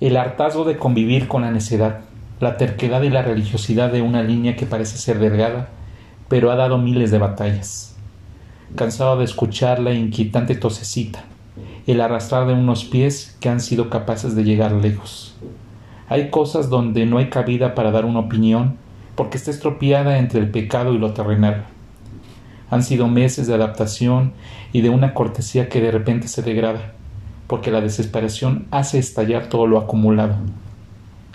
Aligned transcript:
El 0.00 0.16
hartazgo 0.16 0.64
de 0.64 0.76
convivir 0.76 1.28
con 1.28 1.42
la 1.42 1.52
necedad, 1.52 2.00
la 2.40 2.56
terquedad 2.56 3.02
y 3.02 3.10
la 3.10 3.22
religiosidad 3.22 3.92
de 3.92 4.02
una 4.02 4.24
línea 4.24 4.56
que 4.56 4.66
parece 4.66 4.98
ser 4.98 5.20
delgada, 5.20 5.68
pero 6.28 6.50
ha 6.50 6.56
dado 6.56 6.78
miles 6.78 7.12
de 7.12 7.18
batallas. 7.18 7.96
Cansado 8.74 9.16
de 9.16 9.24
escuchar 9.24 9.78
la 9.78 9.92
inquietante 9.92 10.56
tosecita, 10.56 11.22
el 11.86 12.00
arrastrar 12.00 12.48
de 12.48 12.54
unos 12.54 12.84
pies 12.84 13.36
que 13.38 13.48
han 13.48 13.60
sido 13.60 13.88
capaces 13.88 14.34
de 14.34 14.42
llegar 14.42 14.72
lejos. 14.72 15.36
Hay 16.08 16.28
cosas 16.28 16.68
donde 16.68 17.06
no 17.06 17.18
hay 17.18 17.30
cabida 17.30 17.76
para 17.76 17.92
dar 17.92 18.04
una 18.04 18.18
opinión 18.18 18.76
porque 19.14 19.36
está 19.36 19.52
estropeada 19.52 20.18
entre 20.18 20.40
el 20.40 20.50
pecado 20.50 20.92
y 20.92 20.98
lo 20.98 21.12
terrenal. 21.12 21.66
Han 22.68 22.82
sido 22.82 23.06
meses 23.06 23.46
de 23.46 23.54
adaptación 23.54 24.32
y 24.72 24.80
de 24.80 24.90
una 24.90 25.14
cortesía 25.14 25.68
que 25.68 25.80
de 25.80 25.92
repente 25.92 26.26
se 26.26 26.42
degrada, 26.42 26.94
porque 27.54 27.70
la 27.70 27.80
desesperación 27.80 28.66
hace 28.72 28.98
estallar 28.98 29.46
todo 29.46 29.68
lo 29.68 29.78
acumulado. 29.78 30.34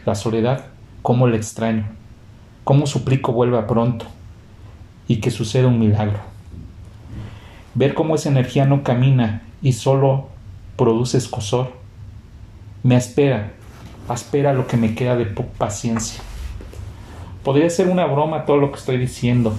La 0.05 0.16
soledad, 0.16 0.66
cómo 1.02 1.30
la 1.30 1.38
extraño, 1.38 1.85
cómo 2.66 2.88
suplico 2.88 3.31
vuelva 3.31 3.67
pronto 3.67 4.05
y 5.08 5.21
que 5.21 5.31
suceda 5.31 5.70
un 5.70 5.80
milagro. 5.80 6.20
Ver 7.73 7.94
cómo 7.94 8.16
esa 8.16 8.27
energía 8.27 8.66
no 8.66 8.84
camina 8.84 9.44
y 9.61 9.71
solo 9.71 10.27
produce 10.75 11.17
escosor. 11.17 11.71
Me 12.83 12.97
espera, 12.97 13.53
espera 14.13 14.52
lo 14.52 14.67
que 14.67 14.75
me 14.75 14.95
queda 14.95 15.16
de 15.16 15.25
paciencia. 15.25 16.22
Podría 17.45 17.70
ser 17.70 17.88
una 17.88 18.05
broma 18.08 18.44
todo 18.44 18.58
lo 18.58 18.73
que 18.73 18.77
estoy 18.80 18.97
diciendo, 18.97 19.53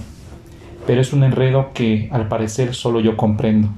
pero 0.85 1.01
es 1.01 1.11
un 1.11 1.23
enredo 1.23 1.71
que 1.73 2.07
al 2.11 2.27
parecer 2.27 2.75
solo 2.75 2.99
yo 2.99 3.17
comprendo. 3.17 3.69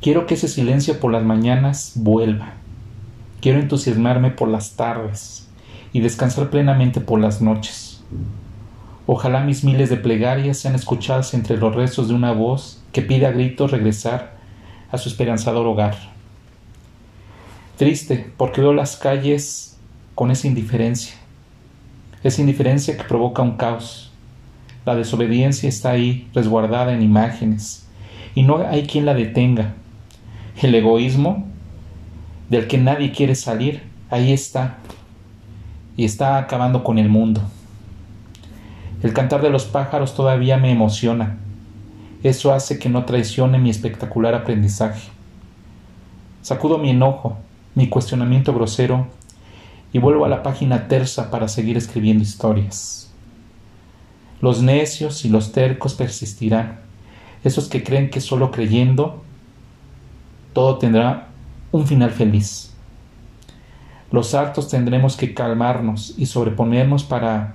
Quiero 0.00 0.26
que 0.26 0.34
ese 0.34 0.48
silencio 0.48 1.00
por 1.00 1.12
las 1.12 1.24
mañanas 1.24 1.92
vuelva. 1.96 2.54
Quiero 3.40 3.58
entusiasmarme 3.58 4.30
por 4.30 4.48
las 4.48 4.76
tardes 4.76 5.48
y 5.92 6.00
descansar 6.00 6.50
plenamente 6.50 7.00
por 7.00 7.20
las 7.20 7.42
noches. 7.42 8.02
Ojalá 9.06 9.40
mis 9.40 9.64
miles 9.64 9.90
de 9.90 9.96
plegarias 9.96 10.58
sean 10.58 10.74
escuchadas 10.74 11.34
entre 11.34 11.56
los 11.56 11.74
rezos 11.74 12.08
de 12.08 12.14
una 12.14 12.32
voz 12.32 12.82
que 12.92 13.02
pide 13.02 13.26
a 13.26 13.32
gritos 13.32 13.70
regresar 13.70 14.36
a 14.92 14.98
su 14.98 15.08
esperanzador 15.08 15.66
hogar. 15.66 15.96
Triste 17.76 18.30
porque 18.36 18.60
veo 18.60 18.72
las 18.72 18.96
calles 18.96 19.78
con 20.14 20.30
esa 20.30 20.46
indiferencia, 20.46 21.14
esa 22.22 22.40
indiferencia 22.40 22.96
que 22.96 23.04
provoca 23.04 23.42
un 23.42 23.56
caos, 23.56 24.12
la 24.84 24.94
desobediencia 24.94 25.68
está 25.68 25.90
ahí, 25.90 26.28
resguardada 26.34 26.92
en 26.92 27.02
imágenes, 27.02 27.86
y 28.34 28.42
no 28.42 28.58
hay 28.58 28.86
quien 28.86 29.06
la 29.06 29.14
detenga. 29.14 29.74
El 30.60 30.74
egoísmo, 30.74 31.46
del 32.48 32.66
que 32.66 32.78
nadie 32.78 33.12
quiere 33.12 33.36
salir, 33.36 33.82
ahí 34.10 34.32
está, 34.32 34.78
y 35.96 36.04
está 36.04 36.36
acabando 36.36 36.82
con 36.82 36.98
el 36.98 37.08
mundo. 37.08 37.40
El 39.00 39.12
cantar 39.12 39.40
de 39.40 39.50
los 39.50 39.66
pájaros 39.66 40.16
todavía 40.16 40.56
me 40.56 40.72
emociona. 40.72 41.38
Eso 42.24 42.52
hace 42.52 42.80
que 42.80 42.88
no 42.88 43.04
traicione 43.04 43.58
mi 43.58 43.70
espectacular 43.70 44.34
aprendizaje. 44.34 45.10
Sacudo 46.42 46.78
mi 46.78 46.90
enojo, 46.90 47.38
mi 47.76 47.88
cuestionamiento 47.88 48.52
grosero 48.52 49.06
y 49.92 50.00
vuelvo 50.00 50.24
a 50.24 50.28
la 50.28 50.42
página 50.42 50.88
tersa 50.88 51.30
para 51.30 51.46
seguir 51.46 51.76
escribiendo 51.76 52.24
historias. 52.24 53.12
Los 54.40 54.60
necios 54.60 55.24
y 55.24 55.28
los 55.28 55.52
tercos 55.52 55.94
persistirán, 55.94 56.80
esos 57.44 57.68
que 57.68 57.84
creen 57.84 58.10
que 58.10 58.20
solo 58.20 58.50
creyendo 58.50 59.22
todo 60.58 60.76
tendrá 60.76 61.28
un 61.70 61.86
final 61.86 62.10
feliz. 62.10 62.74
Los 64.10 64.34
hartos 64.34 64.68
tendremos 64.68 65.16
que 65.16 65.32
calmarnos 65.32 66.14
y 66.18 66.26
sobreponernos 66.26 67.04
para 67.04 67.54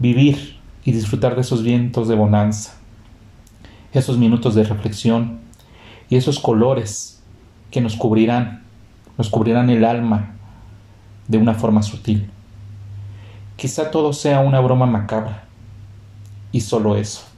vivir 0.00 0.58
y 0.82 0.92
disfrutar 0.92 1.34
de 1.34 1.42
esos 1.42 1.62
vientos 1.62 2.08
de 2.08 2.14
bonanza, 2.14 2.72
esos 3.92 4.16
minutos 4.16 4.54
de 4.54 4.64
reflexión 4.64 5.40
y 6.08 6.16
esos 6.16 6.38
colores 6.38 7.22
que 7.70 7.82
nos 7.82 7.96
cubrirán, 7.96 8.62
nos 9.18 9.28
cubrirán 9.28 9.68
el 9.68 9.84
alma 9.84 10.36
de 11.28 11.36
una 11.36 11.52
forma 11.52 11.82
sutil. 11.82 12.30
Quizá 13.56 13.90
todo 13.90 14.14
sea 14.14 14.40
una 14.40 14.60
broma 14.60 14.86
macabra, 14.86 15.44
y 16.50 16.62
solo 16.62 16.96
eso. 16.96 17.35